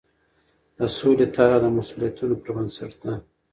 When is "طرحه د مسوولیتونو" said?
1.35-2.35